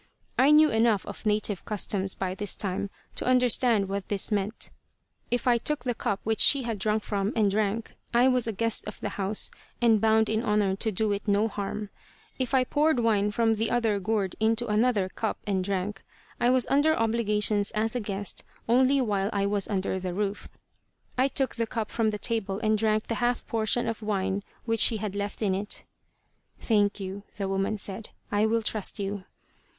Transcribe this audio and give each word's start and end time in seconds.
I 0.35 0.49
knew 0.49 0.71
enough 0.71 1.05
of 1.05 1.27
native 1.27 1.63
customs 1.63 2.15
by 2.15 2.33
this 2.33 2.55
time 2.55 2.89
to 3.13 3.25
understand 3.25 3.87
what 3.87 4.07
this 4.07 4.31
meant. 4.31 4.71
If 5.29 5.47
I 5.47 5.59
took 5.59 5.83
the 5.83 5.93
cup 5.93 6.21
which 6.23 6.39
she 6.41 6.63
had 6.63 6.79
drunk 6.79 7.03
from, 7.03 7.31
and 7.35 7.51
drank, 7.51 7.93
I 8.11 8.27
was 8.27 8.47
a 8.47 8.51
guest 8.51 8.87
of 8.87 8.99
the 8.99 9.09
house, 9.09 9.51
and 9.79 10.01
bound 10.01 10.27
in 10.27 10.41
honor 10.41 10.75
to 10.75 10.91
do 10.91 11.11
it 11.11 11.27
no 11.27 11.47
harm. 11.47 11.91
If 12.39 12.55
I 12.55 12.63
poured 12.63 12.99
wine 12.99 13.29
from 13.29 13.53
the 13.53 13.69
other 13.69 13.99
gourd 13.99 14.35
into 14.39 14.65
another 14.69 15.07
cup 15.07 15.37
and 15.45 15.63
drank, 15.63 16.03
I 16.39 16.49
was 16.49 16.65
under 16.65 16.95
obligations 16.95 17.69
as 17.75 17.95
a 17.95 17.99
guest 17.99 18.43
only 18.67 19.01
while 19.01 19.29
I 19.31 19.45
was 19.45 19.69
under 19.69 19.99
the 19.99 20.15
roof. 20.15 20.49
I 21.15 21.27
took 21.27 21.57
the 21.57 21.67
cup 21.67 21.91
from 21.91 22.09
the 22.09 22.17
table 22.17 22.57
and 22.63 22.75
drank 22.75 23.05
the 23.05 23.15
half 23.21 23.45
portion 23.45 23.87
of 23.87 24.01
wine 24.01 24.41
which 24.65 24.79
she 24.81 24.97
had 24.97 25.15
left 25.15 25.43
in 25.43 25.53
it. 25.53 25.83
"Thank 26.59 26.99
you," 26.99 27.21
the 27.37 27.47
woman 27.47 27.77
said. 27.77 28.09
"I 28.31 28.47
will 28.47 28.63
trust 28.63 28.97
you." 28.97 29.25